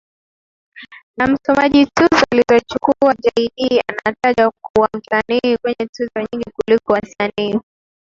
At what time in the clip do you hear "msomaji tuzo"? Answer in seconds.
1.27-2.25